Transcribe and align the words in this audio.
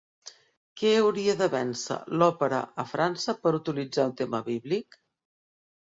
Què 0.81 0.93
hauria 1.01 1.35
de 1.41 1.49
vèncer 1.57 1.99
l'òpera 2.17 2.63
a 2.85 2.89
França 2.95 3.39
per 3.45 3.55
utilitzar 3.61 4.11
un 4.13 4.19
tema 4.25 4.45
bíblic? 4.53 5.03